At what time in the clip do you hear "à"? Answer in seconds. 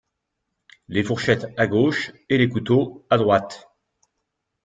1.57-1.67, 3.11-3.17